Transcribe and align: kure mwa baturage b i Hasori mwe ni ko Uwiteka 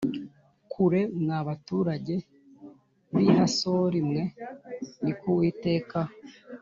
kure 0.71 1.01
mwa 1.21 1.39
baturage 1.47 2.15
b 3.13 3.15
i 3.25 3.27
Hasori 3.37 3.99
mwe 4.09 4.21
ni 5.03 5.13
ko 5.19 5.25
Uwiteka 5.35 5.99